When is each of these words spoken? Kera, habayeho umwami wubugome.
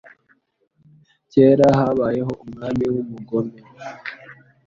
Kera, 1.31 1.67
habayeho 1.79 2.31
umwami 2.43 2.83
wubugome. 2.93 3.57